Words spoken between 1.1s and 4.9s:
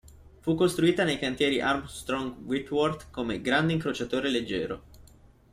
cantieri Armstrong Whitworth come "grande incrociatore leggero".